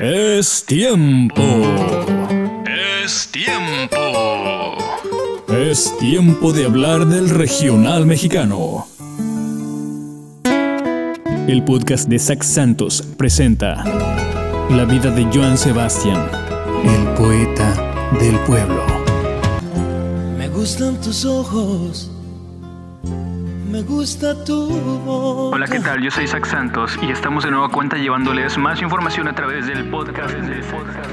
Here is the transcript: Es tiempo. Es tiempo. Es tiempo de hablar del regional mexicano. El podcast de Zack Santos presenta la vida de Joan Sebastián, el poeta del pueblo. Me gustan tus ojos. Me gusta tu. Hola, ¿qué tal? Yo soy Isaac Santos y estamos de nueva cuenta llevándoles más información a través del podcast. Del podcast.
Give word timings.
Es 0.00 0.64
tiempo. 0.64 1.42
Es 3.02 3.28
tiempo. 3.32 4.76
Es 5.48 5.92
tiempo 5.98 6.52
de 6.52 6.66
hablar 6.66 7.04
del 7.04 7.28
regional 7.28 8.06
mexicano. 8.06 8.86
El 11.48 11.64
podcast 11.64 12.08
de 12.08 12.16
Zack 12.20 12.44
Santos 12.44 13.02
presenta 13.16 13.82
la 14.70 14.84
vida 14.84 15.10
de 15.10 15.24
Joan 15.36 15.58
Sebastián, 15.58 16.30
el 16.84 17.08
poeta 17.14 18.14
del 18.20 18.38
pueblo. 18.46 18.84
Me 20.38 20.48
gustan 20.48 21.00
tus 21.00 21.24
ojos. 21.24 22.17
Me 23.78 23.84
gusta 23.84 24.34
tu. 24.44 25.52
Hola, 25.54 25.68
¿qué 25.68 25.78
tal? 25.78 26.02
Yo 26.02 26.10
soy 26.10 26.24
Isaac 26.24 26.46
Santos 26.46 26.98
y 27.00 27.12
estamos 27.12 27.44
de 27.44 27.52
nueva 27.52 27.68
cuenta 27.68 27.96
llevándoles 27.96 28.58
más 28.58 28.82
información 28.82 29.28
a 29.28 29.36
través 29.36 29.68
del 29.68 29.88
podcast. 29.88 30.34
Del 30.34 30.64
podcast. 30.64 31.08